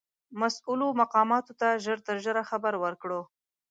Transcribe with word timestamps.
مسؤولو 0.39 0.87
مقاماتو 1.01 1.51
ته 1.59 1.67
ژر 1.83 1.99
تر 2.07 2.15
ژره 2.23 2.43
خبر 2.49 2.73
ورکړو. 2.83 3.21